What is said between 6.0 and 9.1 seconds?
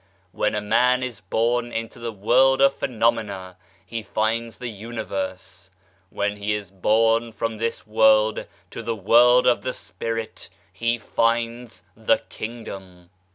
when he is born from this world to the